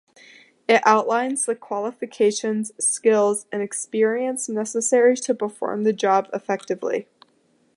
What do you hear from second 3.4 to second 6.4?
and experience necessary to perform the job